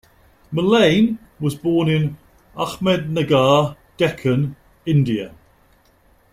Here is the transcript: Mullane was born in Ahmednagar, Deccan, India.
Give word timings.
Mullane 0.51 1.19
was 1.39 1.53
born 1.53 1.87
in 1.87 2.17
Ahmednagar, 2.57 3.75
Deccan, 3.99 4.55
India. 4.83 5.31